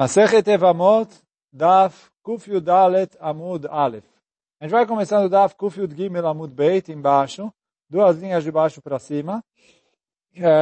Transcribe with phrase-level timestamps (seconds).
[0.00, 1.10] Masechet Evamot,
[1.52, 2.48] Daf Kuf
[3.20, 4.06] Amud Aleph.
[4.58, 7.52] A gente vai começando o Daf Kuf Yud Gimel Amud Beit, embaixo,
[7.86, 9.44] duas linhas de baixo para cima.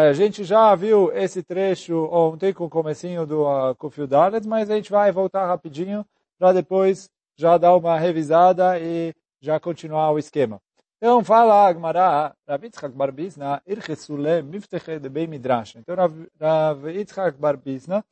[0.08, 3.96] A gente já viu esse trecho ontem com o comecinho do uh, Kuf
[4.44, 6.04] mas a gente vai voltar rapidinho
[6.36, 10.60] para depois já dar uma revisada e já continuar o esquema.
[11.00, 15.76] Então fala Agmará, Rav Yitzchak Bar Bisna, Irchesule Mifteche de Beit Midrash.
[15.76, 18.04] Então Rav Yitzchak Bar Bisna,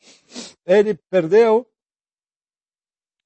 [0.65, 1.67] ele perdeu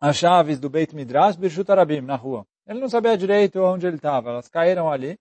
[0.01, 2.47] as chaves do Beit Midrash, Birshut Arabim, na rua.
[2.67, 5.19] Ele não sabia direito onde ele estava, elas caíram ali.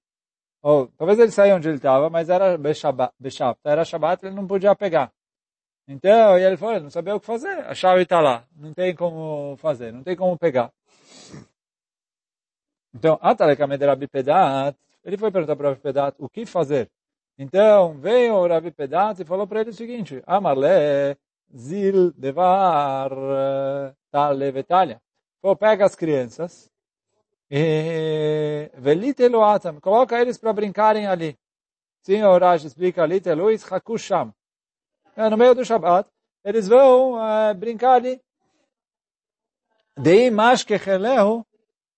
[0.62, 3.14] Ou, talvez ele saia onde ele estava, mas era Beshabat,
[3.66, 5.12] era Shabbat, ele não podia pegar.
[5.86, 8.74] Então, e ele falou, ele não sabia o que fazer, a chave está lá, não
[8.74, 10.72] tem como fazer, não tem como pegar.
[12.94, 16.90] Então, Atalekame Rabi Pedat, ele foi perguntar para o Rabi Pedat o que fazer.
[17.38, 21.18] Então, veio o Rabi Pedat e falou para ele o seguinte, Amarle
[21.56, 23.10] zil devar
[24.12, 25.02] tale vetalha.
[25.42, 26.70] Pô, pega as crianças
[27.50, 31.38] e velite loatam, coloca eles para brincarem ali.
[32.04, 34.34] Sim, o Raj explica ali, teluis hakusham.
[35.16, 36.10] No meio do Shabbat,
[36.44, 38.22] eles vão uh, brincar ali.
[39.98, 40.64] Dei mais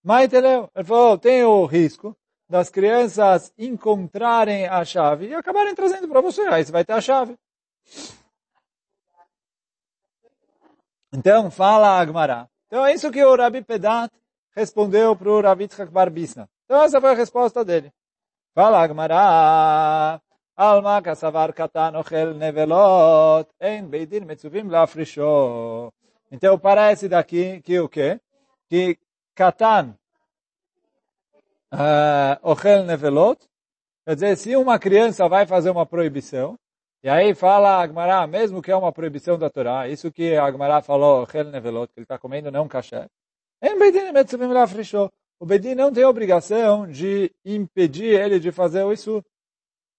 [0.04, 0.70] Maiteleu.
[0.76, 2.16] Ele falou, tem o risco
[2.50, 6.42] das crianças encontrarem a chave e acabarem trazendo para você.
[6.42, 7.38] Aí você vai ter a chave.
[11.14, 12.48] Então, fala Agmará.
[12.68, 14.12] Então, é isso que o Rabi Pedat
[14.56, 16.50] respondeu para o Rabi Tzchak Bar Bisna.
[16.66, 17.92] Então, essa foi a resposta dele.
[18.54, 20.22] Fala Agmará.
[20.56, 23.50] Alma kasavar katan ochel nevelot.
[23.60, 24.26] Em beidin
[24.70, 25.92] lafrisho.
[26.32, 28.20] Então, parece daqui que o quê?
[28.70, 28.98] Que
[29.42, 29.96] Katan,
[32.44, 33.44] Ochel Nevelot,
[34.06, 36.60] quer dizer, se uma criança vai fazer uma proibição,
[37.04, 41.24] e aí fala Agmará, mesmo que é uma proibição da Torá, isso que Agmará falou,
[41.24, 43.08] Ochel Nevelot, que ele está comendo não kasher,
[45.40, 49.24] o Bedin não tem obrigação de impedir ele de fazer isso.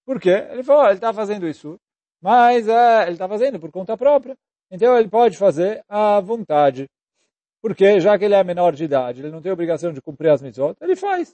[0.05, 0.47] Por quê?
[0.51, 1.77] Ele falou, ele está fazendo isso,
[2.21, 4.37] mas ele está fazendo por conta própria.
[4.71, 6.89] Então ele pode fazer à vontade.
[7.63, 10.41] Porque, já que ele é menor de idade, ele não tem obrigação de cumprir as
[10.41, 11.33] mitzvot, ele faz.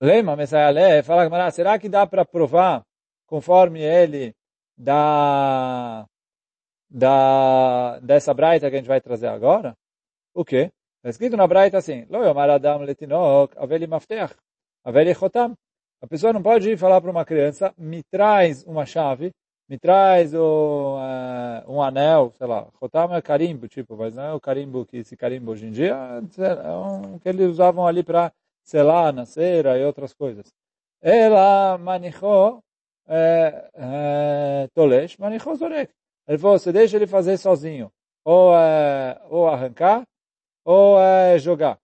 [0.00, 2.82] Lema, Messiah fala, será que dá para provar,
[3.26, 4.34] conforme ele,
[4.76, 6.06] da,
[6.88, 9.76] da, dessa braita que a gente vai trazer agora?
[10.32, 10.72] O quê?
[10.98, 12.06] Está escrito na braita assim,
[12.54, 13.54] adam letinok.
[16.00, 19.30] A pessoa não pode ir falar para uma criança, me traz uma chave
[19.68, 24.32] me traz o, uh, um anel, sei lá, Rotam é carimbo, tipo, mas não é
[24.32, 28.32] o carimbo que se carimbo hoje em dia, é um que eles usavam ali para
[28.62, 30.46] selar na cera e outras coisas.
[31.02, 32.62] Ela manichou
[33.06, 35.92] é, é, tolesh, manichou zorek.
[36.26, 37.90] Ele falou, você deixa ele fazer sozinho,
[38.24, 40.02] ou, é, ou arrancar,
[40.64, 41.78] ou é, jogar.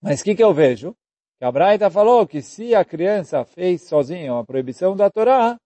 [0.00, 0.94] Mas o que, que eu vejo?
[1.38, 5.58] Que a Braita falou que se a criança fez sozinho a proibição da Torá,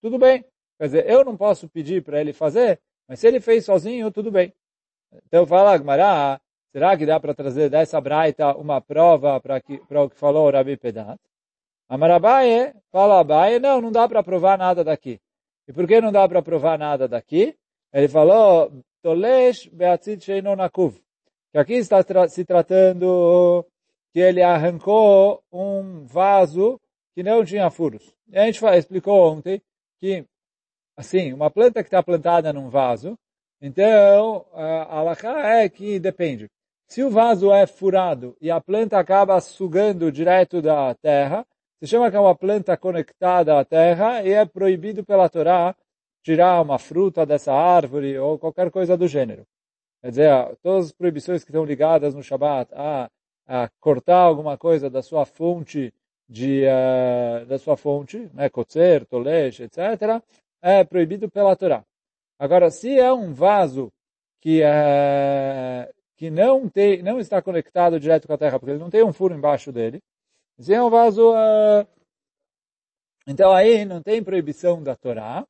[0.00, 0.44] tudo bem.
[0.78, 4.30] Quer dizer, eu não posso pedir para ele fazer, mas se ele fez sozinho, tudo
[4.30, 4.52] bem.
[5.26, 6.40] Então fala Gmará,
[6.72, 10.76] será que dá para trazer dessa braita uma prova para o que falou o Rabi
[10.76, 11.18] Pedat?
[11.88, 15.20] Amarabaye, fala Abaye, não, não dá para provar nada daqui.
[15.68, 17.56] E por que não dá para provar nada daqui?
[17.92, 21.00] Ele falou, Tolesh beatzit sheinonakuv.
[21.52, 23.64] Que aqui está tra se tratando
[24.12, 26.80] que ele arrancou um vaso
[27.14, 28.14] que não tinha furos.
[28.28, 29.62] E a gente explicou ontem
[30.00, 30.24] que,
[30.96, 33.16] assim, uma planta que está plantada num vaso,
[33.60, 36.48] então, a alahá é que depende.
[36.88, 41.44] Se o vaso é furado e a planta acaba sugando direto da terra,
[41.80, 45.74] se chama que é uma planta conectada à terra e é proibido pela Torá
[46.22, 49.46] tirar uma fruta dessa árvore ou qualquer coisa do gênero.
[50.02, 53.10] Quer dizer, todas as proibições que estão ligadas no Shabat a,
[53.46, 55.92] a cortar alguma coisa da sua fonte
[56.28, 60.22] de, uh, da sua fonte, né, kotzer, tolesh, etc.,
[60.60, 61.84] é proibido pela Torá.
[62.38, 63.92] Agora, se é um vaso
[64.40, 68.90] que, uh, que não, tem, não está conectado direto com a terra, porque ele não
[68.90, 70.02] tem um furo embaixo dele,
[70.58, 71.32] se é um vaso...
[71.32, 71.86] Uh,
[73.28, 75.44] então aí não tem proibição da Torá,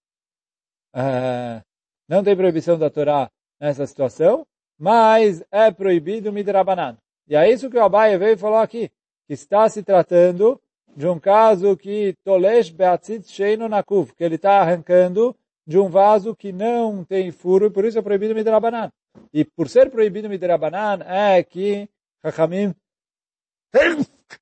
[2.08, 3.30] não tem proibição da Torá
[3.60, 4.46] nessa situação,
[4.78, 6.96] mas é proibido midrabanan.
[7.28, 8.90] E é isso que o Abaia veio e falou aqui,
[9.26, 10.58] que está se tratando
[10.96, 16.34] de um caso que Tolesh Beatzit Sheino Nakuf, que ele está arrancando de um vaso
[16.34, 18.90] que não tem furo, e por isso é proibido Midrabanan.
[19.32, 21.88] E por ser proibido Midrabanan, é que
[22.24, 22.74] Hachamim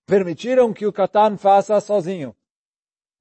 [0.07, 2.35] permitiram que o Katan faça sozinho.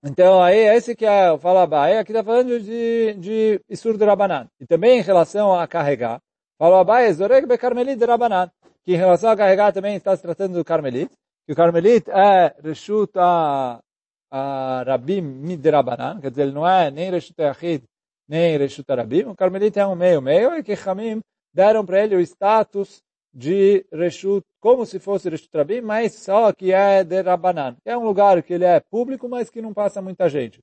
[0.04, 4.06] Então, aí, esse que é o fala Abai, aqui está falando de, de Isur de
[4.06, 4.50] Rabanan.
[4.60, 6.22] E também em relação a carregar,
[6.60, 8.52] fala Abai, Zorek be Carmelit de Rabanan,
[8.84, 11.10] que em relação a carregar também está se tratando do Carmelit,
[11.46, 13.80] que o Carmelit é Reshut a,
[14.86, 17.84] Rabim Midrabanan, quer dizer, ele não é nem Reshut Achid,
[18.28, 21.22] nem Reshut Rabim, o Carmelit é um meio-meio, e que Hamim
[21.54, 23.04] deram para ele o status
[23.34, 27.78] de Reshut, como se fosse Reshut Rabim, mas só que é de Rabanan.
[27.86, 30.60] É um lugar que ele é público, mas que não passa muita gente.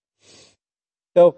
[1.11, 1.35] Então,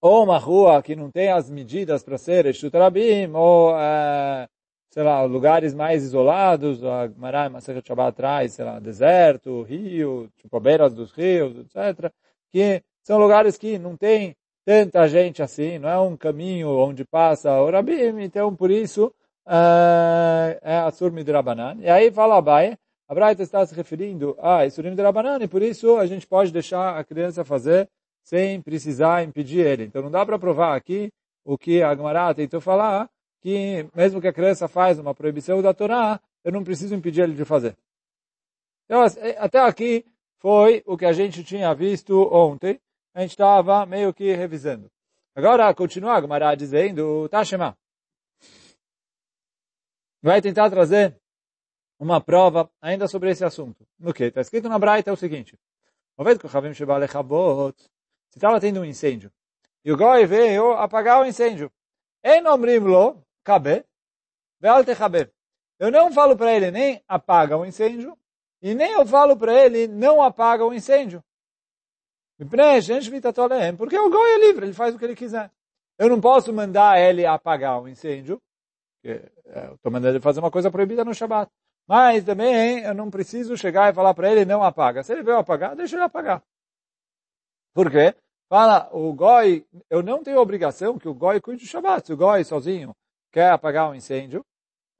[0.00, 4.46] ou uma rua que não tem as medidas para ser Reshut Rabim, ou, é,
[4.94, 10.60] sei lá, lugares mais isolados, a Marai Masachet Shabbat atrás, sei lá, deserto, rio, tipo,
[10.60, 12.12] beiras dos rios, etc.,
[12.52, 17.60] que são lugares que não tem tanta gente assim, não é um caminho onde passa
[17.60, 19.06] o Rabim, então por isso
[19.48, 21.76] uh, é Asur Midrabanan.
[21.80, 25.96] E aí fala Abai, a Braita está se referindo a Isurim Midrabanan e por isso
[25.96, 27.88] a gente pode deixar a criança fazer
[28.22, 29.86] sem precisar impedir ele.
[29.86, 31.10] Então não dá para provar aqui
[31.44, 33.10] o que a Gemara tentou falar,
[33.44, 37.34] que mesmo que a criança faz uma proibição da Torá, eu não preciso impedir ele
[37.34, 37.76] de fazer.
[38.86, 39.02] Então,
[39.36, 40.02] até aqui
[40.38, 42.80] foi o que a gente tinha visto ontem.
[43.12, 44.90] A gente estava meio que revisando.
[45.36, 47.76] Agora, continua a Gemara dizendo, Tashema
[50.22, 51.14] vai tentar trazer
[51.98, 53.86] uma prova ainda sobre esse assunto.
[53.98, 54.24] No que?
[54.24, 55.58] Está escrito na Braita é o seguinte.
[58.30, 59.30] Se estava tendo um incêndio,
[59.84, 61.70] e o Goi veio apagar o incêndio.
[63.44, 63.84] Cabe,
[65.78, 68.16] Eu não falo para ele nem apaga o incêndio,
[68.62, 71.22] e nem eu falo para ele não apaga o incêndio.
[73.76, 75.50] Porque o Goi é livre, ele faz o que ele quiser.
[75.98, 78.40] Eu não posso mandar ele apagar o incêndio,
[79.04, 79.30] é,
[79.74, 81.52] estou mandando ele fazer uma coisa proibida no Shabat.
[81.86, 85.02] Mas também eu não preciso chegar e falar para ele, não apaga.
[85.02, 86.42] Se ele veio apagar, deixa ele apagar.
[87.74, 88.14] Por quê?
[88.48, 92.06] Fala, o Goi, eu não tenho obrigação que o Goi cuide do Shabat.
[92.06, 92.96] Se o Goi sozinho
[93.34, 94.46] quer apagar um incêndio,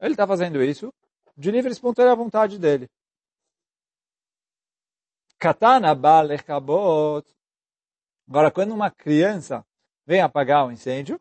[0.01, 0.93] ele está fazendo isso
[1.37, 2.91] de livre e espontânea vontade dele.
[5.39, 7.25] Katana balekabot.
[8.29, 9.65] Agora, quando uma criança
[10.05, 11.21] vem apagar um incêndio,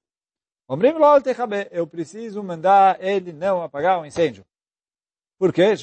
[1.72, 4.44] eu preciso mandar ele não apagar o incêndio.
[5.38, 5.76] Por quê?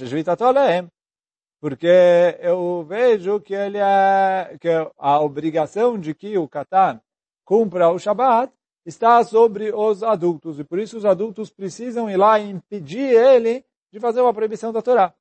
[1.60, 4.68] Porque eu vejo que ele é, que
[4.98, 7.00] a obrigação de que o Katan
[7.44, 8.52] cumpra o Shabat
[8.90, 10.58] está sobre os adultos.
[10.58, 14.72] E por isso os adultos precisam ir lá e impedir ele de fazer uma proibição
[14.72, 15.14] da Torá.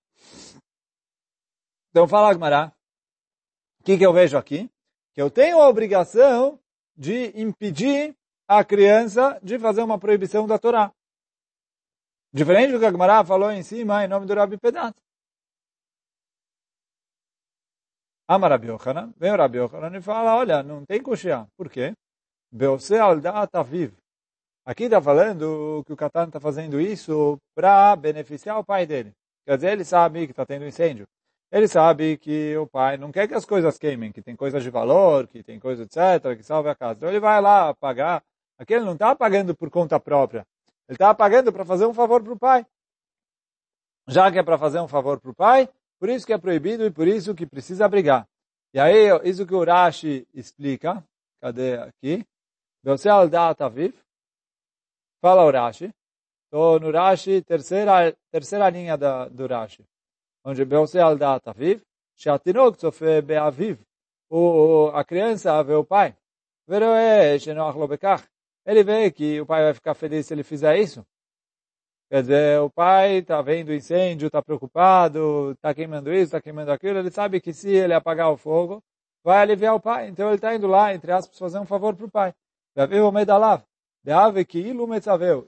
[1.89, 2.71] Então fala Agmará,
[3.80, 4.69] o que, que eu vejo aqui?
[5.13, 6.60] Que eu tenho a obrigação
[6.95, 8.16] de impedir
[8.48, 10.92] a criança de fazer uma proibição da Torá.
[12.31, 14.95] Diferente do que a Gemara falou em cima, em nome do Rabi Pedat.
[18.27, 21.48] Ama Rabi Yochanan, vem o Rabi Yochanan e fala, olha, não tem coxia.
[21.57, 21.95] Por quê?
[22.51, 23.93] Beose aldat aviv.
[24.65, 29.13] Aqui está falando que o Catan está fazendo isso para beneficiar o pai dele.
[29.45, 31.07] Quer dizer, ele sabe que está tendo incêndio.
[31.51, 34.69] Ele sabe que o pai não quer que as coisas queimem, que tem coisas de
[34.69, 36.97] valor, que tem coisa etc, que salve a casa.
[36.97, 38.23] Então ele vai lá pagar
[38.59, 40.45] Aqui ele não está pagando por conta própria.
[40.87, 42.65] Ele está pagando para fazer um favor para o pai.
[44.05, 46.85] Já que é para fazer um favor para o pai, por isso que é proibido
[46.85, 48.27] e por isso que precisa brigar.
[48.73, 51.01] E aí, isso que o Rashi explica,
[51.39, 52.25] cadê aqui?
[52.82, 53.94] Você aldat aviv,
[55.20, 55.91] fala o Rashi.
[56.44, 59.84] Estou no Rashi, terceira, terceira linha da, do Rashi.
[60.44, 61.82] Onde você aldat aviv,
[62.17, 63.76] שהתינוק צופה באביו,
[64.93, 66.12] a criança vê o pai,
[66.69, 68.26] ורואה שנוח לו בכך,
[68.67, 71.05] ele vê que o pai vai ficar feliz se ele fizer isso.
[72.10, 76.98] Quer dizer, o pai está vendo incêndio, está preocupado, está queimando isso, está queimando aquilo,
[76.98, 78.82] ele sabe que se ele apagar o fogo,
[79.22, 80.08] vai aliviar o pai.
[80.08, 82.34] Então ele está indo lá, entre aspas, fazer um favor para o pai.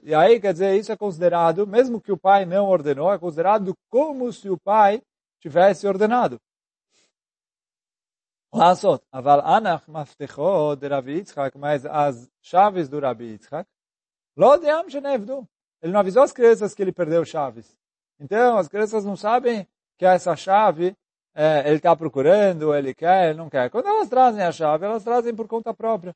[0.03, 3.75] E aí, quer dizer, isso é considerado, mesmo que o pai não ordenou, é considerado
[3.89, 5.01] como se o pai
[5.39, 6.39] tivesse ordenado.
[8.55, 9.05] לעשות.
[9.13, 13.65] אבל אנח מפתחו דרבי יצחק, mas as chaves do Rabi Yitzhak,
[14.37, 15.45] לא דיהם שנעבדו.
[15.81, 17.77] Ele não avisou as crianças que ele perdeu chaves.
[18.19, 19.67] Então, as crianças não sabem
[19.97, 20.95] que essa chave
[21.35, 23.69] é, ele está procurando, ele quer, ele não quer.
[23.69, 26.15] Quando elas trazem a chave, elas trazem por conta própria.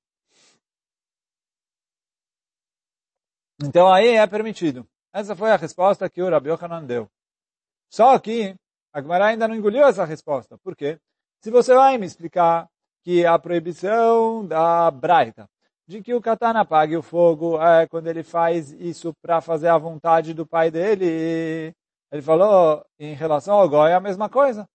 [3.63, 4.87] Então aí é permitido.
[5.13, 7.09] Essa foi a resposta que o Rabi Yohanan deu.
[7.91, 8.55] Só que
[8.93, 10.59] a Gemara ainda não engoliu essa resposta.
[10.59, 10.99] Por quê?
[11.41, 12.69] Se você vai me explicar
[13.03, 15.49] que a proibição da Braita,
[15.87, 19.79] de que o katana apague o fogo é quando ele faz isso para fazer a
[19.79, 21.73] vontade do pai dele,
[22.11, 24.69] ele falou em relação ao goi é a mesma coisa.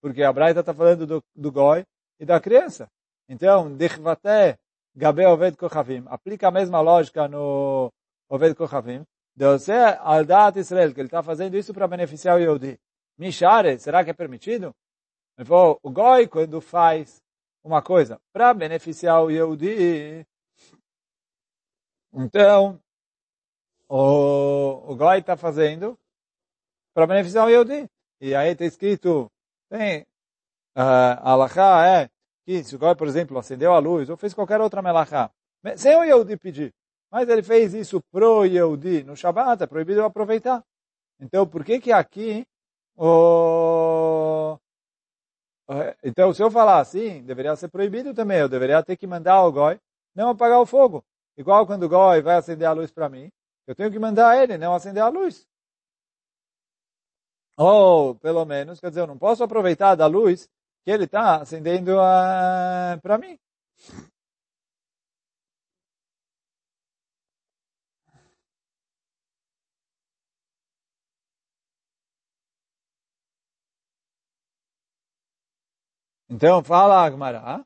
[0.00, 1.84] Porque a Braita está falando do, do goi,
[2.20, 2.90] e da criança.
[3.28, 4.58] Então, Dichvate
[4.94, 7.92] Gabe Oved Kochavim, aplica a mesma lógica no
[8.28, 8.56] Oved
[9.70, 12.78] é Aldat Israel, que ele está fazendo isso para beneficiar o Yehudi.
[13.16, 14.74] Mishare, será que é permitido?
[15.36, 17.22] Ele falou, o Goi, quando faz
[17.62, 20.26] uma coisa para beneficiar o Yehudi,
[22.12, 22.80] então,
[23.88, 25.98] o, o Goi está fazendo
[26.92, 27.88] para beneficiar o Yehudi.
[28.20, 29.30] E aí está escrito,
[29.68, 30.02] tem,
[30.76, 32.10] uh, a Alaha é
[32.44, 35.30] que se o Goi, por exemplo, acendeu a luz ou fez qualquer outra melachá,
[35.76, 36.74] sem o Yehudi pedir,
[37.10, 40.62] mas ele fez isso pro Yehudi no Shabbat, é proibido aproveitar.
[41.20, 42.46] Então, por que que aqui
[42.96, 44.58] o...
[46.02, 48.38] Então, se eu falar assim, deveria ser proibido também.
[48.38, 49.78] Eu deveria ter que mandar o Goi
[50.14, 51.04] não apagar o fogo.
[51.36, 53.30] Igual quando o Goi vai acender a luz para mim,
[53.66, 55.46] eu tenho que mandar ele não acender a luz.
[57.56, 60.48] Ou, pelo menos, quer dizer, eu não posso aproveitar da luz
[60.84, 63.38] que ele está acendendo uh, para mim.
[76.29, 77.65] Então, fala Agmará.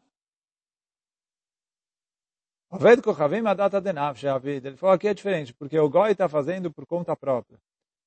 [2.70, 4.68] Oved Kochavim a data de Nafshavid.
[4.68, 7.58] Ele falou aqui é diferente, porque o Goi está fazendo por conta própria.
[7.58, 7.60] O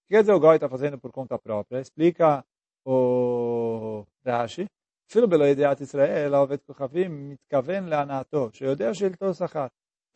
[0.06, 1.80] que quer dizer o Goi está fazendo por conta própria?
[1.80, 2.44] Explica
[2.84, 4.66] o Rashi.
[5.10, 9.66] אפילו בלא ידיעת ישראל, העובד כוכבים מתכוון להנאתו, שיודע שלטו שכר.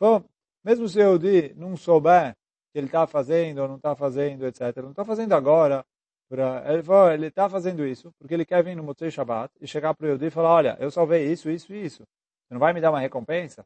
[0.01, 0.23] Bom,
[0.65, 2.35] mesmo se o Yehudi não souber
[2.73, 5.85] que ele está fazendo ou não está fazendo, etc., ele não está fazendo agora,
[6.32, 9.96] ele falou, ele está fazendo isso porque ele quer vir no Motzei Shabbat e chegar
[9.96, 12.04] para o Yehudi e falar, olha, eu salvei isso, isso e isso.
[12.48, 13.66] Você não vai me dar uma recompensa?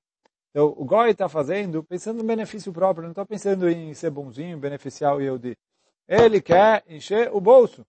[0.49, 4.57] Então, o Goi está fazendo pensando no benefício próprio, não está pensando em ser bonzinho,
[4.57, 5.57] beneficiar o Yehudi.
[6.07, 7.85] Ele quer encher o bolso.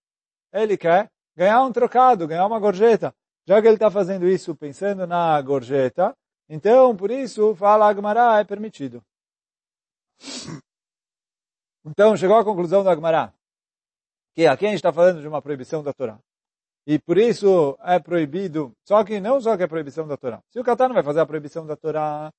[0.51, 3.13] Ele quer ganhar um trocado, ganhar uma gorjeta.
[3.47, 6.15] Já que ele está fazendo isso pensando na gorjeta,
[6.49, 9.01] então, por isso, fala Agmará, é permitido.
[11.85, 13.31] Então, chegou a conclusão do Agmará
[14.35, 16.19] que aqui a gente está falando de uma proibição da Torá.
[16.85, 20.39] E por isso é proibido, só que não só que é proibição da Torá.
[20.51, 22.31] Se o Qatar não vai fazer a proibição da Torá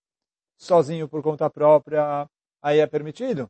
[0.57, 2.29] sozinho por conta própria,
[2.63, 3.49] aí é permitido.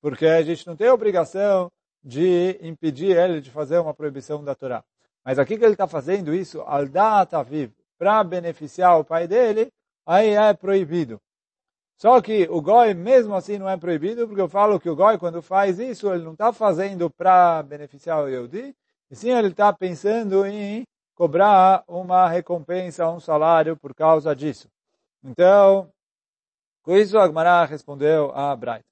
[0.00, 1.70] Porque a gente não tem a obrigação
[2.02, 4.84] de impedir ele de fazer uma proibição da Torá.
[5.24, 6.84] Mas aqui que ele está fazendo isso, al
[7.44, 9.70] vivo, para beneficiar o pai dele,
[10.06, 11.20] aí é proibido.
[12.04, 15.16] Só que o goi mesmo assim não é proibido, porque eu falo que o goi
[15.16, 18.76] quando faz isso, ele não está fazendo para beneficiar o Yehudi,
[19.10, 20.84] e sim ele está pensando em
[21.14, 24.68] cobrar uma recompensa, um salário por causa disso.
[25.22, 25.90] Então,
[26.82, 28.84] com isso Agmará respondeu a Braita.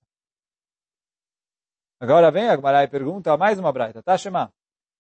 [2.01, 4.03] Agora vem Agmará e pergunta mais uma Braita.
[4.03, 4.51] Tashema.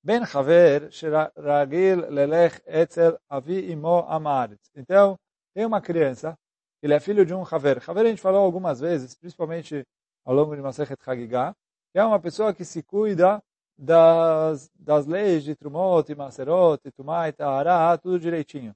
[0.04, 0.90] Ben Haver,
[1.34, 4.70] Ragil Lelech Etzel Avi Imo Amaretz.
[4.76, 5.18] Então,
[5.54, 6.36] tem uma criança
[6.82, 7.82] ele é filho de um Haver.
[7.88, 9.86] Haver a gente falou algumas vezes, principalmente
[10.24, 11.54] ao longo de Masechet Hagigah,
[11.92, 13.42] que é uma pessoa que se cuida
[13.78, 18.74] das, das leis de Trumot, e Maserot, e Tumai, Tahara, tudo direitinho.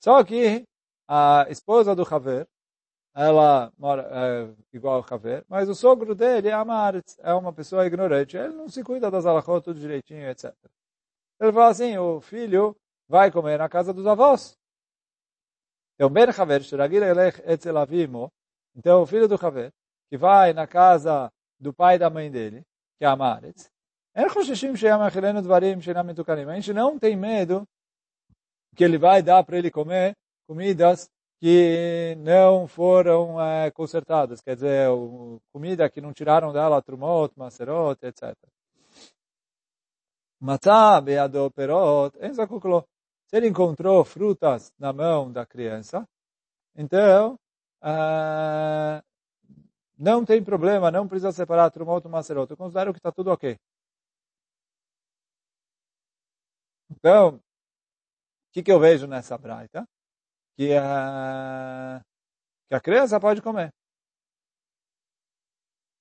[0.00, 0.64] Só que
[1.08, 2.46] a esposa do Haver,
[3.14, 7.86] ela mora é, igual ao Haver, mas o sogro dele é Amaretz, é uma pessoa
[7.86, 8.36] ignorante.
[8.36, 10.54] Ele não se cuida das alachot, tudo direitinho, etc.
[11.40, 12.76] Ele fala assim, o filho
[13.08, 14.57] vai comer na casa dos avós.
[15.98, 16.62] Então, Ben Haver,
[17.44, 18.30] Etzel Avimo,
[18.76, 19.72] então o filho do Haver,
[20.08, 21.28] que vai na casa
[21.58, 22.62] do pai e da mãe dele,
[22.96, 23.68] que é Amaretz,
[24.14, 24.28] a
[26.54, 27.66] gente não tem medo
[28.76, 30.14] que ele vai dar para ele comer
[30.46, 34.86] comidas que não foram é, consertadas, quer dizer,
[35.52, 38.36] comida que não tiraram dela trumot, maserot, etc.
[40.40, 42.16] Matzah beado perot,
[43.28, 46.08] se ele encontrou frutas na mão da criança,
[46.74, 47.38] então
[47.82, 49.02] uh,
[49.98, 52.50] não tem problema, não precisa separar Trumot e Maserot.
[52.50, 53.58] Eu considero que está tudo ok.
[56.90, 57.40] Então, o
[58.52, 59.86] que, que eu vejo nessa braita?
[60.56, 62.00] Que, uh,
[62.68, 63.72] que a criança pode comer.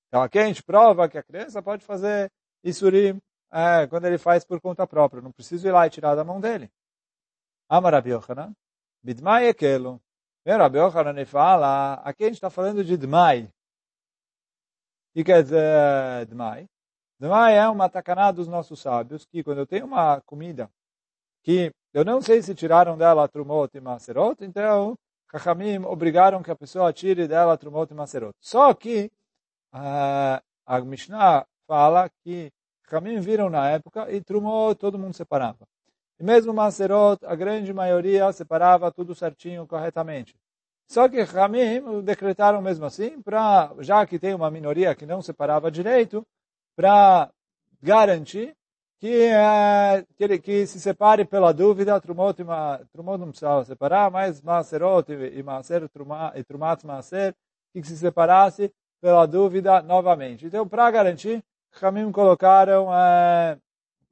[0.07, 2.31] Então aqui a gente prova que a criança pode fazer
[2.63, 5.21] Isurim é, quando ele faz por conta própria.
[5.21, 6.71] Não preciso ir lá e tirar da mão dele.
[7.69, 8.11] Ama Rabi
[9.03, 10.01] Bidmai Ekelo.
[10.45, 13.51] Vem Rabi Yochanan e fala, aqui a gente está falando de Dmai.
[15.13, 16.69] O que dizer Dmai?
[17.19, 20.71] Dmai é uma tacaná dos nossos sábios, que quando eu tenho uma comida
[21.43, 24.95] que eu não sei se tiraram dela Trumot e Maserot, então
[25.29, 28.33] Chachamim obrigaram que a pessoa tire dela Trumot e Maserot.
[28.39, 29.11] Só que
[29.73, 32.49] uh, a Mishnah fala que
[32.85, 35.67] Chachamim viram na época e Trumot todo mundo separava.
[36.19, 40.35] E mesmo Maserot, a grande maioria separava tudo certinho, corretamente.
[40.87, 45.69] Só que Ramim decretaram mesmo assim, para já que tem uma minoria que não separava
[45.69, 46.25] direito,
[46.75, 47.29] para
[47.81, 48.55] garantir
[48.99, 54.09] que, é, que, ele, que se separe pela dúvida, Trumot, e Trumot não precisava separar,
[54.09, 55.83] mas Maserot e Maser,
[56.35, 57.35] e Trumat Maser,
[57.73, 60.47] que se separasse pela dúvida novamente.
[60.47, 61.43] Então, para garantir,
[61.73, 63.57] Ramim colocaram, é,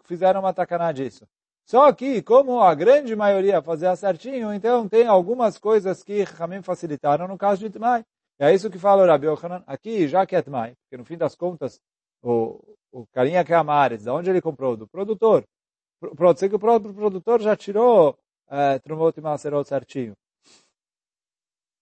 [0.03, 1.25] fizeram uma tacaná disso.
[1.65, 7.27] Só que, como a grande maioria fazia certinho, então tem algumas coisas que Ramim facilitaram
[7.27, 8.05] no caso de Tmai.
[8.37, 9.63] É isso que fala o Rabi Yochanan.
[9.65, 11.81] Aqui, já que é Tmai, porque no fim das contas,
[12.21, 14.77] o, o carinha que é Amares, de onde ele comprou?
[14.77, 15.43] Do produtor.
[16.15, 18.15] Pode ser que o próprio produtor já tirou
[18.47, 20.15] é, Trumot e certinho.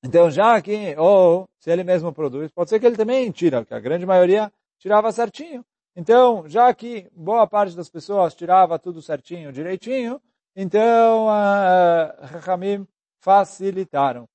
[0.06, 3.74] Então, já que, ou se ele mesmo produz, pode ser que ele também tira, porque
[3.74, 5.66] a grande maioria tirava certinho.
[5.95, 10.21] Então, já que boa parte das pessoas tirava tudo certinho, direitinho,
[10.55, 12.88] então, uh,
[13.19, 14.27] facilitaram.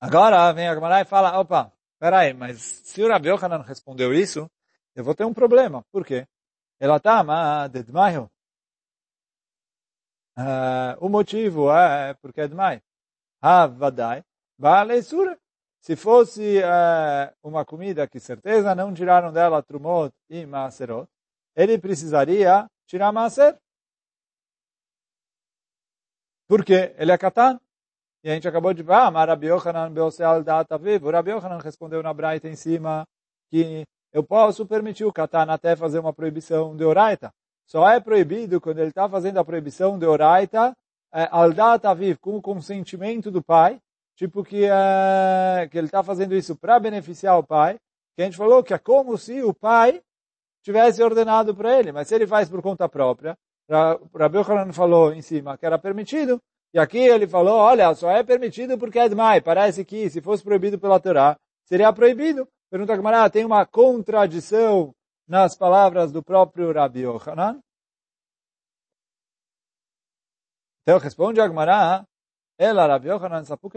[0.00, 4.50] Agora vem a Gemara e fala, opa, peraí, mas se o Rabi Yochanan respondeu isso,
[4.94, 5.84] eu vou ter um problema.
[5.92, 6.26] Por quê?
[6.80, 8.30] Ela está, mas dedmaio.
[10.36, 12.80] Uh, o motivo é porque é demais.
[13.40, 14.24] Havadai,
[15.02, 15.38] sura.
[15.82, 21.08] Se fosse uh, uma comida que certeza não tiraram dela trumot e maserot,
[21.56, 23.58] ele precisaria tirar maser.
[26.46, 27.60] Porque ele é katan.
[28.22, 31.10] E a gente acabou de falar, ah, Rabi Yochanan beoseal data vivo.
[31.10, 33.04] Rabi Yochanan respondeu na braita em cima
[33.50, 37.34] que eu posso permitir o katan até fazer uma proibição de oraita.
[37.66, 40.76] Só é proibido quando ele está fazendo a proibição de oraita,
[41.12, 41.88] é, al data
[42.20, 43.80] com o consentimento do pai,
[44.22, 47.76] tipo que, uh, que ele está fazendo isso para beneficiar o pai,
[48.14, 50.00] que a gente falou que é como se o pai
[50.62, 53.36] tivesse ordenado para ele, mas se ele faz por conta própria,
[53.68, 56.40] Rabi Yochanan falou em cima que era permitido,
[56.72, 60.44] e aqui ele falou, olha, só é permitido porque é demais, parece que se fosse
[60.44, 62.46] proibido pela Torá, seria proibido.
[62.70, 64.94] Pergunta Gamara, tem uma contradição
[65.28, 67.60] nas palavras do próprio Rabi Yochanan?
[70.82, 72.04] Então responde a Gemara,
[72.58, 73.08] ela, Rabi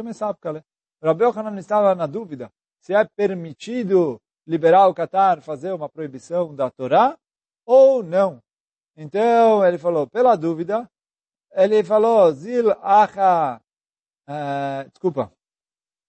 [0.04, 0.64] mesapkale.
[1.02, 6.70] Rabi Yochanan estava na dúvida se é permitido liberar o Qatar fazer uma proibição da
[6.70, 7.18] Torá
[7.66, 8.40] ou não.
[8.96, 10.88] Então, ele falou, pela dúvida,
[11.52, 13.60] ele falou, zil acha,
[14.30, 15.32] uh, desculpa,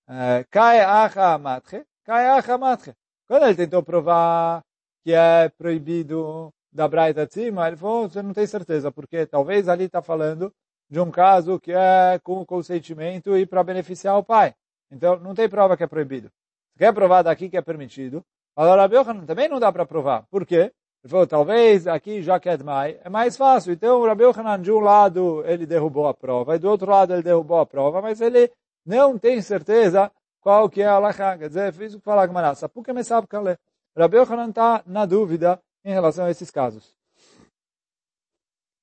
[0.08, 2.94] uh, kai acha matche, kai acha matche.
[3.26, 4.62] Quando ele tentou provar
[5.02, 9.66] que é proibido da Braita de cima, ele falou, você não tem certeza, porque talvez
[9.66, 10.52] ali está falando
[10.88, 14.54] de um caso que é com consentimento e para beneficiar o pai.
[14.90, 16.28] Então, não tem prova que é proibido.
[16.72, 20.24] Se quer provar daqui que é permitido, agora Yochanan também não dá para provar.
[20.30, 20.72] Por quê?
[21.02, 23.72] Ele falou, talvez aqui, já que é demais, é mais fácil.
[23.72, 24.24] Então, Rabi
[24.62, 28.02] de um lado, ele derrubou a prova, e do outro lado, ele derrubou a prova,
[28.02, 28.50] mas ele
[28.84, 31.38] não tem certeza qual que é a halakha.
[31.38, 32.54] Quer dizer, fiz o que falar a Gemara.
[32.54, 33.58] Sapuka me sabe kale.
[33.96, 36.94] Rabi Yochanan está na dúvida em relação a esses casos.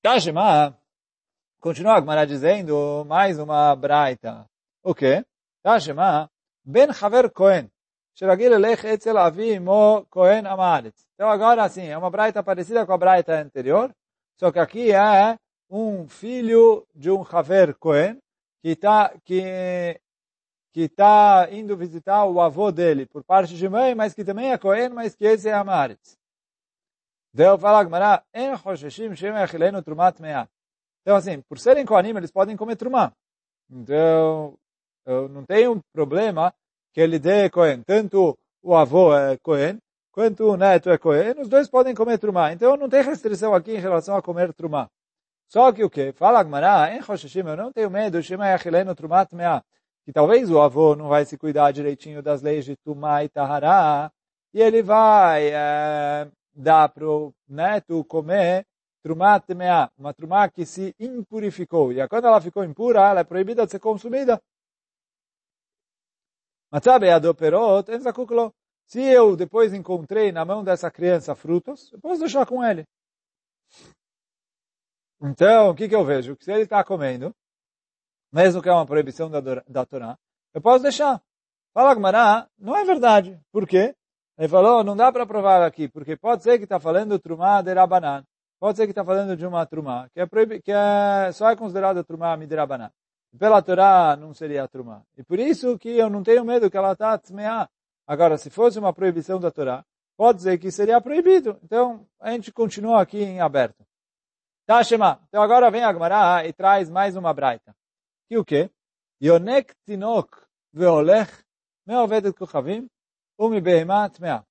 [0.01, 0.77] Tashima,
[1.63, 4.45] Continua a Gemara dizendo mais uma braita.
[4.83, 5.23] O quê?
[5.63, 6.29] Tashema,
[6.61, 7.71] Ben Haver Cohen.
[8.13, 11.07] Sheragil elech etzel avi mo Cohen amaretz.
[11.15, 13.95] Então agora sim, é uma braita parecida com a braita anterior,
[14.37, 15.37] só que aqui é
[15.69, 18.19] um filho de um Haver Cohen
[18.61, 19.97] que está que
[20.73, 24.57] que está indo visitar o avô dele por parte de mãe, mas que também é
[24.57, 26.17] Cohen, mas que esse é Amaretz.
[27.33, 30.49] Deu fala Gemara, en chosheshim shem echilenu trumat me'at.
[31.03, 33.11] Então, assim, por serem Kohanim, eles podem comer trumá.
[33.69, 34.57] Então,
[35.05, 36.53] eu não tenho problema
[36.93, 37.83] que ele dê Kohen.
[37.83, 39.77] Tanto o avô é Kohen,
[40.11, 42.53] quanto o neto é Kohen, os dois podem comer trumá.
[42.53, 44.89] Então, não tem restrição aqui em relação a comer trumá.
[45.49, 46.13] Só que o que?
[46.13, 49.63] Fala Agmará, em Roshashim, eu não tenho medo, Shema Yachileno Trumat Mea,
[50.05, 54.11] que talvez o avô não vai se cuidar direitinho das leis de Tumá e Tahará,
[54.53, 58.65] e ele vai é, dar para o neto comer
[59.03, 61.91] trumá temea, uma trumá que se impurificou.
[61.91, 64.41] E quando ela ficou impura, ela é proibida de ser consumida.
[68.87, 72.85] Se eu depois encontrei na mão dessa criança frutos, eu posso deixar com ele.
[75.21, 76.35] Então, o que, que eu vejo?
[76.35, 77.33] Que se ele está comendo,
[78.31, 80.17] mesmo que é uma proibição da, da Torá,
[80.53, 81.21] eu posso deixar.
[81.73, 83.39] Fala Gmará, não é verdade.
[83.51, 83.95] Por quê?
[84.37, 87.73] Ele falou, não dá para provar aqui, porque pode ser que está falando Trumá de
[87.73, 88.25] Rabanan.
[88.63, 90.25] Pode ser que está falando de uma trumá, que é,
[90.61, 91.33] que é...
[91.33, 92.93] só é considerada trumá midrabaná.
[93.37, 95.03] Pela Torá não seria trumá.
[95.17, 97.69] E por isso que eu não tenho medo que ela está tzmeá.
[98.07, 99.83] Agora, se fosse uma proibição da Torá,
[100.15, 101.59] pode dizer que seria proibido.
[101.61, 103.85] Então, a gente continua aqui em aberto.
[104.65, 105.19] Tá, Shema.
[105.27, 107.75] Então agora vem a Gemara e traz mais uma braita.
[108.29, 108.71] Que o quê?
[109.21, 110.37] Yonek tinok
[110.71, 111.33] veolech
[111.85, 112.87] meovedet kuchavim
[113.37, 114.41] umi behemat mea.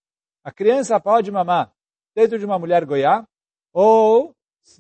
[0.45, 1.73] A criança pode mamar
[2.15, 3.27] dentro de uma mulher goiá
[3.73, 4.35] ou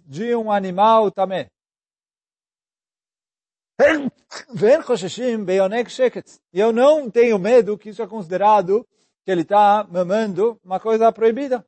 [0.06, 1.48] de um animal também.
[6.52, 8.86] E eu não tenho medo que isso é considerado
[9.24, 11.64] que ele está mamando uma coisa proibida.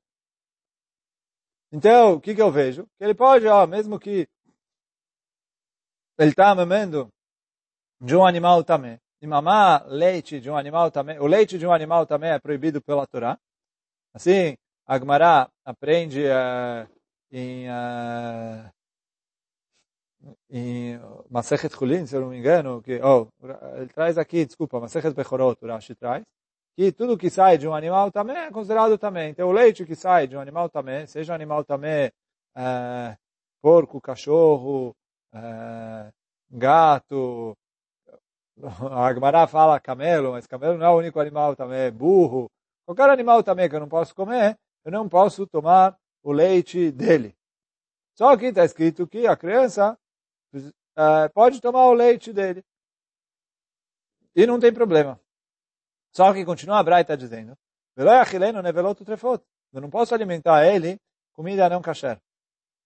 [1.73, 2.87] Então, o que, que eu vejo?
[2.97, 4.29] Que ele pode, ó, mesmo que
[6.19, 7.09] ele está mamando
[8.01, 11.73] de um animal também, e mamar leite de um animal também, o leite de um
[11.73, 13.39] animal também é proibido pela Torá.
[14.13, 14.57] Assim,
[14.87, 16.89] a Gemara aprende uh,
[17.35, 18.71] em, uh,
[20.49, 23.27] em Masechet Chulin, se eu não me engano, que, oh,
[23.77, 26.23] ele traz aqui, desculpa, Masechet Bechorot, o Rashi traz,
[26.77, 29.31] que tudo que sai de um animal também é considerado também.
[29.31, 32.13] Então, o leite que sai de um animal também, seja um animal também
[32.57, 33.17] é,
[33.61, 34.95] porco, cachorro,
[35.33, 36.13] é,
[36.51, 37.57] gato,
[38.63, 42.49] a Agmará fala camelo, mas camelo não é o único animal também, burro,
[42.87, 47.37] qualquer animal também que eu não posso comer, eu não posso tomar o leite dele.
[48.17, 49.97] Só que está escrito que a criança
[50.97, 52.65] é, pode tomar o leite dele.
[54.35, 55.21] E não tem problema.
[56.13, 57.57] Só que continua a Braita dizendo,
[57.97, 60.99] eu não posso alimentar ele
[61.33, 62.21] comida não kasher.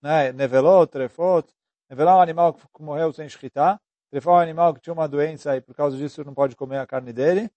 [0.03, 0.33] Né?
[0.33, 1.49] Nevelot, trefot,
[1.89, 5.09] nevelot é um animal que morreu sem shkita, trefot é um animal que tinha uma
[5.09, 7.51] doença e por causa disso não pode comer a carne dele.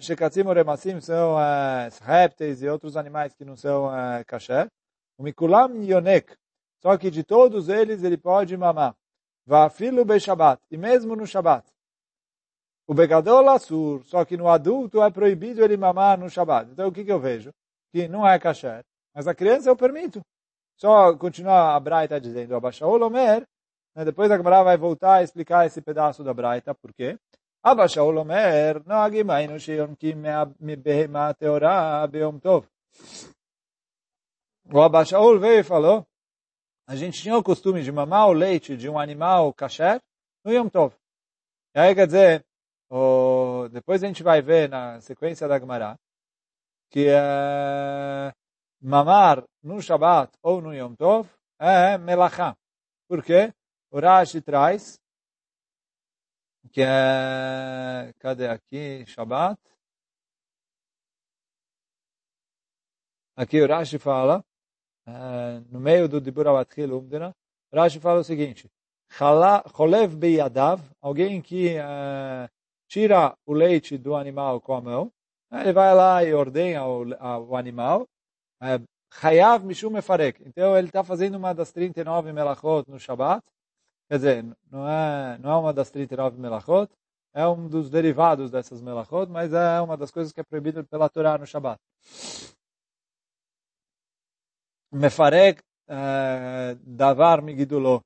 [0.00, 1.36] Shekatzim ou remassim são
[2.02, 3.90] répteis e outros animais que não são
[4.26, 4.68] kasher.
[5.18, 6.34] O mikulam yonek,
[6.82, 8.94] só que de todos eles ele pode mamar.
[9.46, 11.66] Vafilo be Shabbat, e mesmo no Shabbat.
[12.86, 16.70] O begador lassur, só que no adulto é proibido ele mamar no Shabbat.
[16.70, 17.50] Então o que, que eu vejo?
[17.92, 18.82] Que não é kasher,
[19.14, 20.20] mas a criança eu permito.
[20.76, 23.44] Só continuar a Braita dizendo, Abashaol Omer,
[23.94, 27.18] né, depois a Gemara vai voltar a explicar esse pedaço da Braita, por quê?
[27.62, 30.22] Abashaol Omer, no agimainu sheyonkim
[30.58, 32.66] me behema teorá beom tov.
[34.72, 36.06] O Abashaol veio e falou,
[36.90, 40.00] a gente tinha o costume de mamar o leite de um animal kasher
[40.44, 40.92] no Yom Tov.
[41.72, 42.44] E aí quer dizer,
[42.90, 45.96] o, depois a gente vai ver na sequência da Gemara
[46.90, 48.32] que é,
[48.82, 51.28] mamar no Shabat ou no Yom Tov
[51.60, 52.56] é melachá.
[53.06, 53.54] Por quê?
[53.92, 55.00] O Rashi traz
[56.68, 59.58] que é, cadê aqui, Shabat?
[63.36, 64.44] Aqui o Rashi fala,
[65.06, 67.34] é, no meio do Dibur Abatchil Umdina,
[67.72, 68.70] Rashi fala o seguinte,
[69.10, 72.48] Cholev beyadav, alguém que é,
[72.88, 75.12] tira o leite do animal com a mão,
[75.52, 78.06] ele vai lá e ordenha o, animal,
[79.22, 80.42] Hayav Mishum Mefarek.
[80.46, 83.44] Então ele está fazendo uma das 39 melachot no Shabbat,
[84.10, 86.90] quer dizer, não é, não é uma das 39 melachot,
[87.32, 91.08] é um dos derivados dessas melachot, mas é uma das coisas que é proibida pela
[91.08, 91.80] Torá no Shabbat.
[94.92, 98.00] Mefarek eh, Davar Migiduló,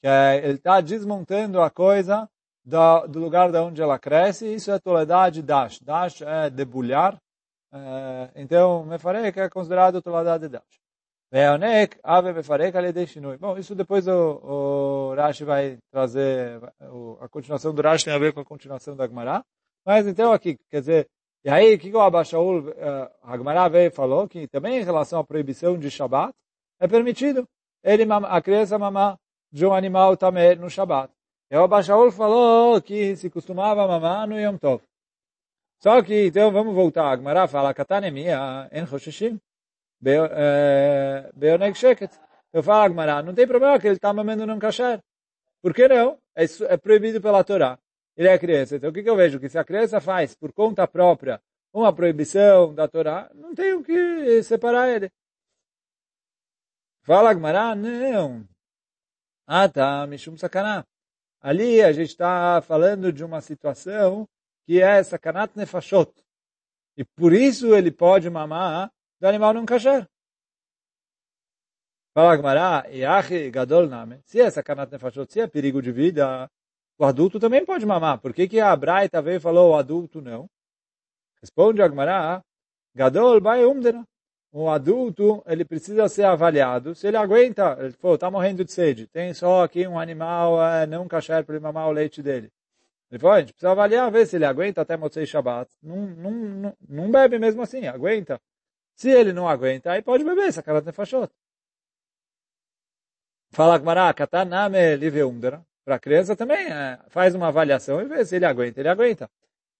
[0.00, 2.28] que é, ele está desmontando a coisa
[2.64, 5.78] do, do lugar de onde ela cresce, isso é Toledá de Dash.
[5.78, 7.16] Dash é debulhar,
[7.72, 10.83] é, então Mefarek é considerado Toledá de Dash.
[11.34, 13.36] Veonek, Ave Mefarek, Ale Shinui.
[13.38, 16.60] Bom, isso depois o, o Rashi vai trazer,
[17.20, 19.44] a continuação do Rashi tem a ver com a continuação da Gemara.
[19.84, 21.08] Mas então aqui, quer dizer,
[21.44, 24.84] e aí, o que o Abashaul, uh, a Gemara veio e falou que também em
[24.84, 26.32] relação à proibição de Shabat,
[26.78, 27.48] é permitido
[27.82, 29.18] ele, a criança mamar
[29.50, 31.12] de um animal também no Shabat.
[31.50, 34.82] E o Bashaul falou que se costumava mamar no Yom Tov.
[35.82, 37.10] Só que, então, vamos voltar.
[37.10, 39.40] A Gemara fala, Katanemia, en Choshishim,
[41.34, 42.14] Beoneg Sheket.
[42.52, 45.00] Eu falo, Gemara, não tem problema que ele está mamando num kasher.
[45.62, 46.18] Por que não?
[46.36, 47.78] É, é proibido pela Torá.
[48.16, 48.76] Ele é criança.
[48.76, 49.40] Então, o que, que eu vejo?
[49.40, 51.40] Que se a criança faz por conta própria
[51.72, 55.10] uma proibição da Torá, não tem o que separar ele.
[57.02, 58.46] Fala, Gemara, não.
[59.46, 60.84] Ah, tá, Mishum Sakanah.
[61.40, 64.26] Ali a gente está falando de uma situação
[64.64, 66.10] que é sakanat nefashot.
[66.96, 68.90] E por isso ele pode mamar
[69.20, 70.06] do animal não kasher.
[72.12, 74.20] Fala Gmará, Yachi Gadol Name.
[74.24, 76.50] Se é sakanat nefashot, se é perigo de vida,
[76.98, 78.20] o adulto também pode mamar.
[78.20, 80.48] Por que, que a Braita veio e falou o adulto não?
[81.40, 82.42] Responde a Gmará,
[82.94, 84.06] Gadol Bai Umdena
[84.54, 86.94] um adulto, ele precisa ser avaliado.
[86.94, 90.86] Se ele aguenta, ele falou, está morrendo de sede, tem só aqui um animal é,
[90.86, 92.52] não kasher para ele mamar o leite dele.
[93.10, 95.68] Ele falou, a gente precisa avaliar, ver se ele aguenta até Motzei Shabbat.
[95.82, 98.40] Não, não, não, não bebe mesmo assim, aguenta.
[98.96, 101.30] Se ele não aguenta, aí pode beber, sakarat nefashot.
[103.50, 105.64] Fala Gmará, kataname live umdera.
[105.84, 109.30] Para a criança também, é, faz uma avaliação e vê se ele aguenta, ele aguenta.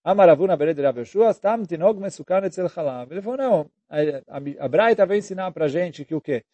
[0.04, 0.98] Amaravuna bered Rav
[1.32, 3.10] stam tinog mesukan etzel chalav.
[3.10, 6.44] Ele falou, não, a, a, Braita vai ensinar para gente que o quê?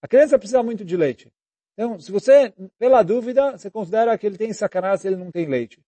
[0.00, 1.32] A criança precisa muito de leite.
[1.74, 5.46] Então, se você, pela dúvida, você considera que ele tem sacanagem se ele não tem
[5.46, 5.82] leite.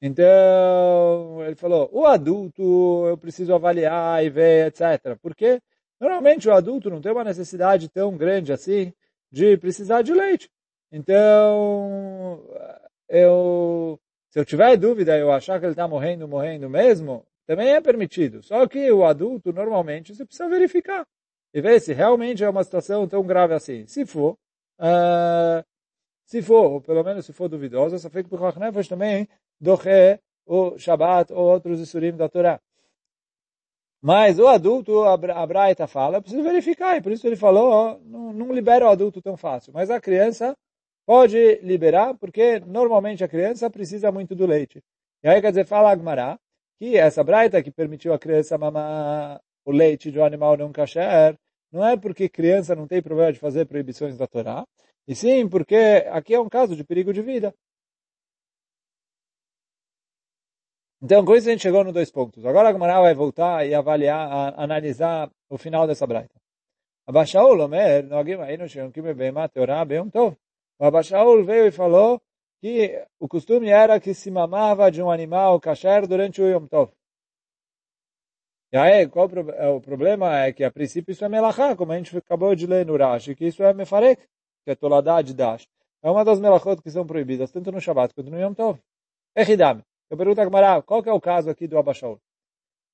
[0.00, 2.62] Então, ele falou, o adulto
[3.08, 5.16] eu preciso avaliar e ver, etc.
[5.20, 5.60] Porque
[6.00, 8.92] normalmente o adulto não tem uma necessidade tão grande assim
[9.30, 10.48] de precisar de leite.
[10.92, 12.42] Então,
[13.08, 17.80] eu, se eu tiver dúvida eu achar que ele está morrendo, morrendo mesmo, também é
[17.80, 18.42] permitido.
[18.42, 21.06] Só que o adulto, normalmente, você precisa verificar
[21.52, 23.86] e ver se realmente é uma situação tão grave assim.
[23.86, 24.38] Se for,
[24.78, 25.64] uh,
[26.26, 28.38] se for, ou pelo menos se for duvidosa, só fica por
[28.88, 29.28] também
[29.60, 32.60] doche o Shabbat ou outros Isurim da Torá.
[34.00, 38.52] Mas o adulto, a Braita fala, precisa verificar, e por isso ele falou, não, não
[38.52, 39.72] libera o adulto tão fácil.
[39.74, 40.56] Mas a criança
[41.04, 44.80] pode liberar, porque normalmente a criança precisa muito do leite.
[45.22, 46.38] E aí quer dizer, fala Agmará,
[46.78, 51.36] que essa Braita que permitiu a criança mamar o leite de um animal não kasher,
[51.72, 54.64] não é porque criança não tem problema de fazer proibições da Torá,
[55.06, 57.52] e sim porque aqui é um caso de perigo de vida.
[61.00, 62.44] Então, com isso a gente chegou nos dois pontos.
[62.44, 66.34] Agora a Gemara vai voltar e avaliar, a, analisar o final dessa braita.
[67.06, 70.36] Abashaul, Omer, Nogim Ainu Sheyonkim Beima Teorá Beum Tov.
[70.78, 72.20] O Abashaul veio e falou
[72.60, 76.92] que o costume era que se mamava de um animal kasher durante o Yom Tov.
[78.72, 80.40] E aí, qual é o problema?
[80.40, 83.34] É que a princípio isso é melachá, como a gente acabou de ler no Rashi,
[83.34, 84.22] que isso é mefarek,
[84.64, 85.66] que é toladá de dash.
[86.02, 88.78] É uma das melachot que são proibidas, tanto no Shabbat quanto no Yom Tov.
[89.34, 89.82] Echidame.
[90.10, 92.20] Eu pergunto a Gamara, qual que é o caso aqui do Abashaul?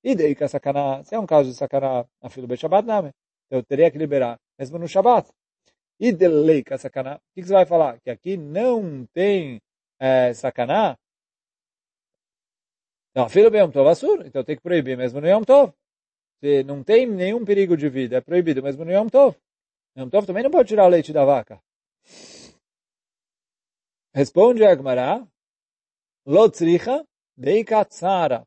[0.03, 2.87] E daí que a sakana, se é um caso de sakana a filo be Shabbat,
[2.87, 3.11] não,
[3.51, 5.31] eu teria que liberar, mesmo no Shabbat.
[5.99, 8.01] E de lei que a sakana, o que, você vai falar?
[8.01, 9.63] Que aqui não tem
[9.99, 10.99] é, sakana?
[13.15, 15.73] Não, filo be Yom Tov Asur, então tem que proibir mesmo no Yom Tov.
[16.41, 19.37] Se não tem nenhum perigo de vida, é proibido mesmo no Yom Tov.
[19.97, 21.63] Yom Tov também não pode tirar o leite da vaca.
[24.13, 25.27] Responde a Gemara,
[26.27, 27.05] Lotzricha
[27.37, 28.47] Deikatsara.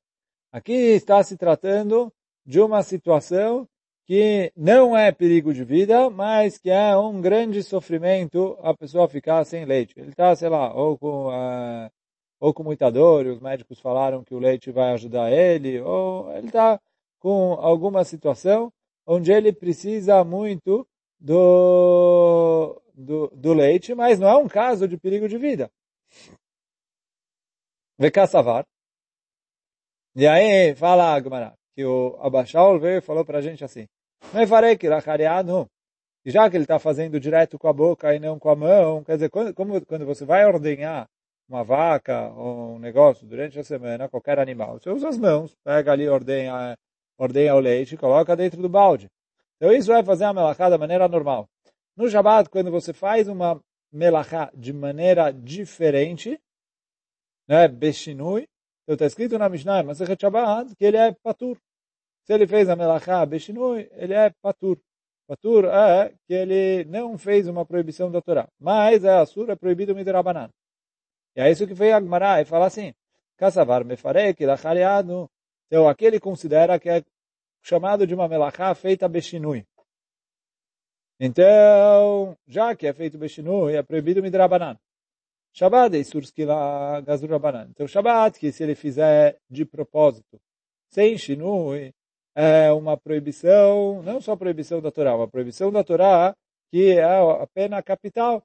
[0.51, 2.11] Aqui está se tratando
[2.45, 3.67] de uma situação
[4.05, 9.43] que não é perigo de vida, mas que é um grande sofrimento a pessoa ficar
[9.43, 9.93] sem leite.
[9.97, 11.91] Ele está, sei lá, ou com, uh,
[12.39, 16.31] ou com muita dor, e os médicos falaram que o leite vai ajudar ele, ou
[16.35, 16.79] ele está
[17.19, 18.71] com alguma situação
[19.05, 20.87] onde ele precisa muito
[21.19, 25.69] do, do, do leite, mas não é um caso de perigo de vida.
[27.97, 28.65] Vekassavar.
[30.15, 33.87] E aí fala a Gemara, que o Abashaul veio e falou para a gente assim,
[34.33, 34.87] me farei que
[36.27, 39.03] e já que ele está fazendo direto com a boca e não com a mão,
[39.03, 41.07] quer dizer, quando, como, quando você vai ordenhar
[41.47, 45.93] uma vaca ou um negócio durante a semana, qualquer animal, você usa as mãos, pega
[45.93, 46.77] ali, ordenha,
[47.17, 49.07] ordenha o leite e coloca dentro do balde.
[49.55, 51.47] Então isso é fazer a melachá da maneira normal.
[51.95, 56.37] No Shabbat, quando você faz uma melachá de maneira diferente,
[57.47, 58.47] né, Beshinui.
[58.83, 61.57] Então está escrito na Mishnah, mas Shabbat, que ele é patur.
[62.23, 64.79] Se ele fez a melachá Beshinui, ele é patur.
[65.27, 68.47] Patur é que ele não fez uma proibição da Torá.
[68.59, 70.49] Mas é assur, é proibido midrabanan.
[71.35, 72.93] E é isso que veio Agmará e fala assim,
[73.37, 75.29] Kassavar mefarek lachariadu.
[75.67, 77.03] Então aqui ele considera que é
[77.61, 79.65] chamado de uma melachá feita Beshinui.
[81.19, 84.77] Então, já que é feito Beshinui, é proibido midrabanan.
[85.53, 87.67] Shabbat é Isurskila Gazur Rabanan.
[87.71, 90.39] Então, Shabbat, que se ele fizer de propósito,
[90.89, 91.93] sem Shinui,
[92.35, 96.35] é uma proibição, não só proibição da Torá, uma proibição da Torá
[96.71, 98.43] que é a pena capital.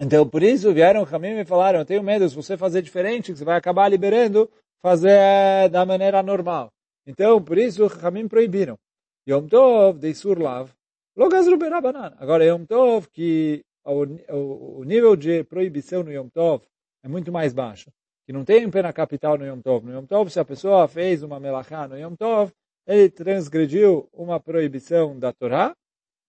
[0.00, 3.44] Então, por isso vieram Hamim e falaram, eu tenho medo, se você fazer diferente, você
[3.44, 6.72] vai acabar liberando, fazer da maneira normal.
[7.06, 8.76] Então, por isso, Hamim proibiram.
[9.28, 10.70] Yom Tov, de Surlav,
[11.16, 12.16] Logazru Berabanan.
[12.18, 16.64] Agora, Yom Tov, que o, nível de proibição no Yom Tov
[17.02, 17.90] é muito mais baixo.
[18.24, 19.84] Que não tem pena capital no Yom Tov.
[19.84, 22.52] No Yom Tov, se a pessoa fez uma melachá no Yom Tov,
[22.86, 25.74] ele transgrediu uma proibição da Torá,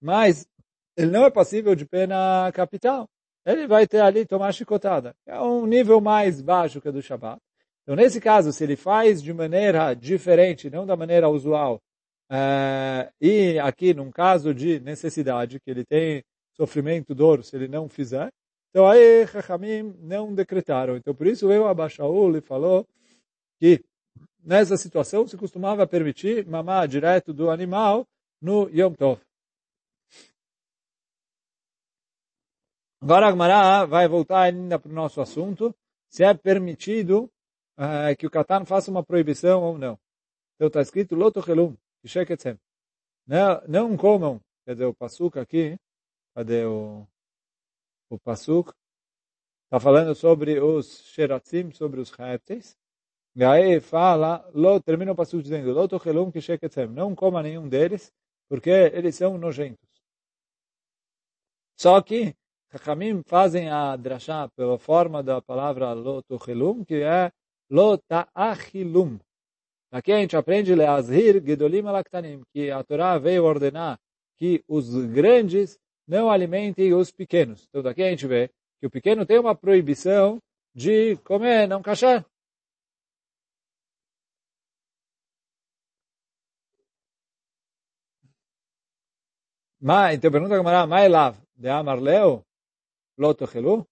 [0.01, 0.47] mas
[0.97, 3.07] ele não é passível de pena capital.
[3.45, 5.15] Ele vai ter ali tomar chicotada.
[5.25, 7.39] É um nível mais baixo que o do Shabbat.
[7.83, 11.81] Então, nesse caso, se ele faz de maneira diferente, não da maneira usual,
[12.31, 16.23] uh, e aqui, num caso de necessidade, que ele tem
[16.55, 18.31] sofrimento, dor, se ele não fizer.
[18.69, 20.95] Então aí Chachamim não decretaram.
[20.97, 22.87] Então por isso veio Abashaul falou
[23.59, 23.83] que
[24.43, 28.05] nessa situação, se costumava permitir mamar direto do animal
[28.41, 29.21] no Yom Tov.
[33.01, 35.75] Agora Agmará vai voltar ainda para o nosso assunto,
[36.09, 37.29] se é permitido
[37.77, 39.99] uh, que o Katan faça uma proibição ou não.
[40.55, 41.75] Então está escrito, Loto Helum,
[43.27, 45.77] não, não comam, quer dizer, o Pasuk aqui,
[46.35, 47.07] cadê o,
[48.09, 48.73] o Pasuk?
[49.65, 52.77] Está falando sobre os Sheratzim, sobre os répteis.
[53.35, 58.13] E aí fala, lo, termina o Pasuk dizendo, Loto Helum Kisheketzem, não coma nenhum deles,
[58.47, 59.89] porque eles são nojentos.
[61.75, 62.35] Só que
[62.73, 67.31] Chachamim fazem a drashá pela forma da palavra lotuchilum, que é
[67.69, 69.19] lota'achilum.
[69.91, 73.99] Aqui a gente aprende leazhir gedolim alaktanim, que a Torá veio ordenar
[74.37, 77.65] que os grandes não alimentem os pequenos.
[77.69, 80.39] Então daqui a gente vê que o pequeno tem uma proibição
[80.75, 81.81] de comer não.
[89.79, 92.43] Mas, então pergunta a Gamara, mais lav, de amar leo?
[93.17, 93.85] lotochelu?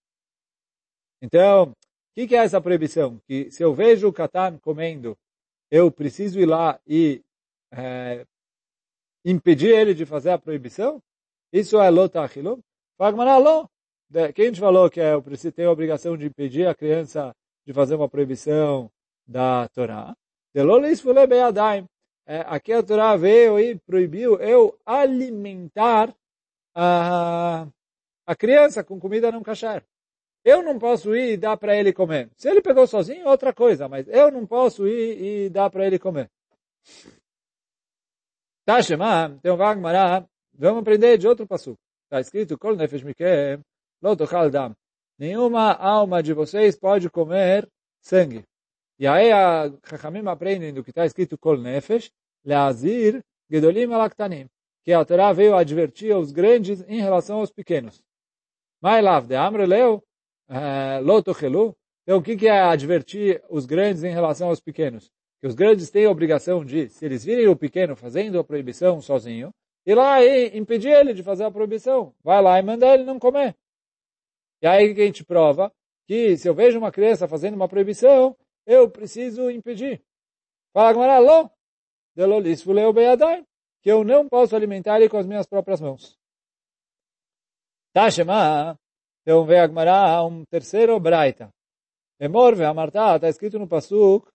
[1.21, 1.76] Então, o
[2.15, 3.19] que, que, é essa proibição?
[3.28, 5.17] Que se eu vejo o Katan comendo,
[5.69, 7.21] eu preciso ir lá e
[7.71, 8.26] é,
[9.24, 11.02] impedir ele de fazer a proibição?
[11.52, 12.60] Isso é lotachilu?
[12.98, 13.70] Fagmanalô.
[14.36, 17.34] Quem a gente falou que é, preciso ter a obrigação de impedir a criança
[17.66, 18.92] de fazer uma proibição
[19.26, 20.16] da Torá?
[22.26, 26.14] É, aqui a Torá veio e proibiu eu alimentar
[26.76, 27.68] a
[28.26, 29.84] a criança com comida não kasher.
[30.44, 32.30] Eu não posso ir e dar para ele comer.
[32.38, 36.00] Se ele pegou sozinho, outra coisa, mas eu não posso ir e dar para ele
[36.00, 36.32] comer.
[38.66, 40.26] Tá, Shema, tem um Vagmará,
[40.67, 41.78] vamos aprender de outro passo.
[42.04, 43.60] Está escrito, Kol nefesh mikem,
[44.02, 44.76] lo tochal dam.
[45.17, 47.67] Nenhuma alma de vocês pode comer
[48.02, 48.43] sangue.
[49.00, 52.12] E aí a Chachamim aprendem do que está escrito Kol nefesh,
[52.43, 54.47] leazir gedolim alaktanim.
[54.84, 58.02] Que a Torá veio advertir os grandes em relação aos pequenos.
[58.82, 60.04] Mailav de Amreleu,
[60.50, 61.76] eh, Lotochelu.
[62.04, 65.12] Então, o que, que é advertir os grandes em relação aos pequenos?
[65.39, 69.00] Que os grandes têm a obrigação de, se eles virem o pequeno fazendo a proibição
[69.02, 69.54] sozinho,
[69.86, 72.13] ir lá e impedir ele de fazer a proibição.
[72.24, 73.56] Vai lá e manda ele não comer.
[74.62, 75.72] E aí que a gente prova
[76.08, 80.04] que se eu vejo uma criança fazendo uma proibição, eu preciso impedir.
[80.74, 81.50] Fala Gamara, lo,
[82.15, 83.46] delolis fuleu beyadai,
[83.82, 86.17] que eu não posso alimentar ele com as minhas próprias mãos.
[87.94, 88.78] Tashema,
[89.22, 91.50] então vem Agmará um terceiro braita.
[92.20, 94.30] Emor ve amarta, está escrito no Pasuk,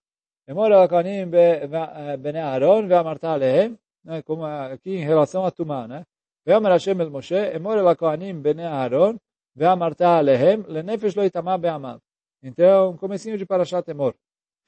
[0.47, 6.05] Emor alakonim bene Aaron ve amarta alehem, né, como aqui em relação a Tumá, né?
[6.47, 9.19] Veomer Hashem el Moshe, emor el Kohanim bene Aaron,
[9.55, 11.99] veamarta alehem, lenefesh lo itamá be'amav.
[12.41, 14.15] Então, comecinho de Parashat Emor.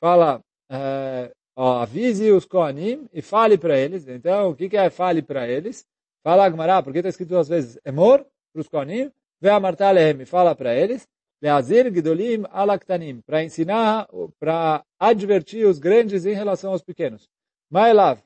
[0.01, 0.41] Fala,
[0.73, 4.09] uh, ó, avise os Kohanim e fale para eles.
[4.09, 5.87] Então, o que, que é fale para eles?
[6.25, 10.75] Fala Agmará, porque está escrito duas vezes Emor para os Kohanim, veamarta alehem, fala para
[10.75, 11.07] eles.
[11.41, 14.09] Leazir Gidolim Alaktanim, para ensinar,
[14.41, 17.29] para advertir os grandes em relação aos pequenos.
[17.71, 18.19] Mailav,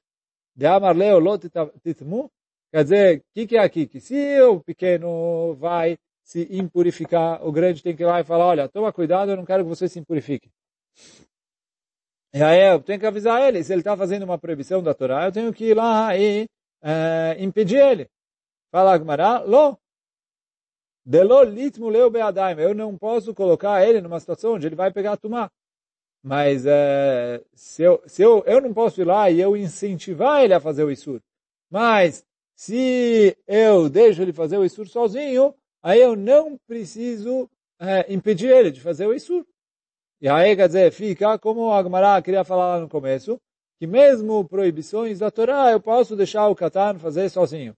[0.54, 3.86] de Amar Leo Lot quer dizer, o que, que é aqui?
[3.86, 8.46] Que se o pequeno vai se impurificar, o grande tem que ir lá e falar,
[8.46, 10.50] olha, toma cuidado, eu não quero que você se impurifique.
[12.34, 15.26] E aí eu tenho que avisar ele, se ele está fazendo uma proibição da Torá,
[15.26, 16.46] eu tenho que ir lá e
[16.82, 18.08] é, impedir ele.
[18.70, 19.78] Fala Agmará, lo,
[21.04, 25.50] eu não posso colocar ele numa situação onde ele vai pegar a tumá.
[26.22, 30.54] Mas é, se, eu, se eu, eu não posso ir lá e eu incentivar ele
[30.54, 31.20] a fazer o Isur.
[31.68, 38.50] Mas se eu deixo ele fazer o Isur sozinho, aí eu não preciso é, impedir
[38.50, 39.44] ele de fazer o Isur.
[40.20, 43.40] E aí, quer dizer, fica como o Agmará queria falar lá no começo,
[43.80, 47.74] que mesmo proibições da Torá, eu posso deixar o Katan fazer sozinho.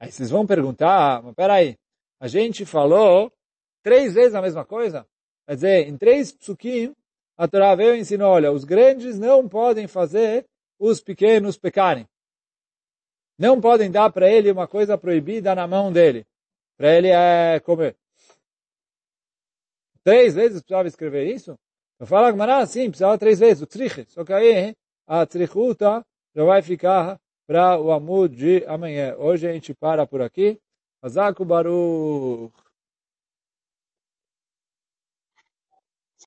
[0.00, 1.76] Aí vocês vão perguntar, ah, mas peraí,
[2.18, 3.30] a gente falou
[3.82, 5.06] três vezes a mesma coisa.
[5.46, 6.94] Quer dizer, em três psukim,
[7.36, 10.46] a Torá veio e ensinou, olha, os grandes não podem fazer
[10.78, 12.06] os pequenos pecarem.
[13.38, 16.26] Não podem dar para ele uma coisa proibida na mão dele.
[16.76, 17.96] Para ele é comer.
[20.04, 21.58] Três vezes precisava escrever isso?
[21.98, 24.04] Eu falo, Agmará, sim, precisava três vezes, o triche.
[24.08, 24.74] Só que aí
[25.06, 26.04] a trichuta
[26.34, 29.14] já vai ficar para o amor de amanhã.
[29.16, 30.58] Hoje a gente para por aqui.
[31.00, 32.61] Azaku Baruch.